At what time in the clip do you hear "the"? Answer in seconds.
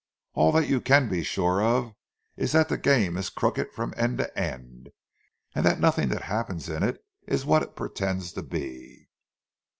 2.69-2.77